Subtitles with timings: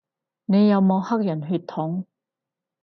[0.45, 2.05] 你有冇黑人血統